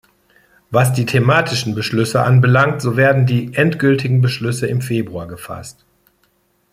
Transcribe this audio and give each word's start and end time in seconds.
Was 0.71 0.93
die 0.93 1.05
thematischen 1.05 1.75
Beschlüsse 1.75 2.23
anbelangt, 2.23 2.81
so 2.81 2.97
werden 2.97 3.27
die 3.27 3.53
endgültigen 3.53 4.19
Beschlüsse 4.19 4.65
im 4.65 4.81
Februar 4.81 5.27
gefasst. 5.27 5.85